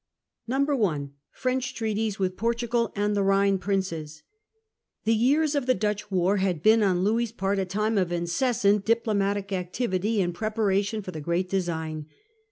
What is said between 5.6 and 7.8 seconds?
the Dutch war had been on Louis's part a